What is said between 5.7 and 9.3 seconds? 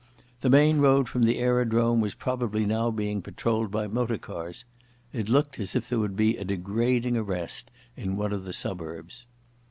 if there would be a degrading arrest in one of the suburbs.